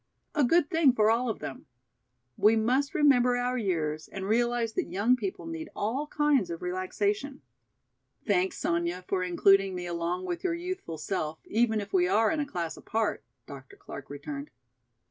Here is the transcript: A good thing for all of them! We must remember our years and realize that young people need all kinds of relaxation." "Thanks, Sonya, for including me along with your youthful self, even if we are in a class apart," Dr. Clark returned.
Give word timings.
A 0.33 0.43
good 0.43 0.67
thing 0.71 0.93
for 0.93 1.11
all 1.11 1.29
of 1.29 1.37
them! 1.37 1.67
We 2.35 2.55
must 2.55 2.95
remember 2.95 3.35
our 3.37 3.55
years 3.55 4.07
and 4.07 4.25
realize 4.27 4.73
that 4.73 4.85
young 4.89 5.15
people 5.15 5.45
need 5.45 5.69
all 5.75 6.07
kinds 6.07 6.49
of 6.49 6.63
relaxation." 6.63 7.43
"Thanks, 8.25 8.57
Sonya, 8.57 9.05
for 9.07 9.21
including 9.21 9.75
me 9.75 9.85
along 9.85 10.25
with 10.25 10.43
your 10.43 10.55
youthful 10.55 10.97
self, 10.97 11.37
even 11.45 11.79
if 11.79 11.93
we 11.93 12.07
are 12.07 12.31
in 12.31 12.39
a 12.39 12.47
class 12.47 12.77
apart," 12.77 13.21
Dr. 13.45 13.75
Clark 13.75 14.09
returned. 14.09 14.49